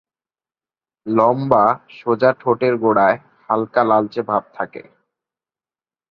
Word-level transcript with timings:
লম্বা 1.05 1.63
সোজা 1.97 2.29
ঠোঁটের 2.39 2.73
গোড়ায় 2.77 3.17
হালকা 3.49 3.81
লালচে 3.83 4.21
ভাব 4.21 4.43
থাকে। 4.53 4.83